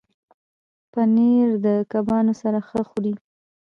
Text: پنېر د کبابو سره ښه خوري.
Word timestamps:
پنېر 0.91 1.47
د 1.65 1.67
کبابو 1.91 2.33
سره 2.41 2.59
ښه 2.67 2.79
خوري. 2.89 3.13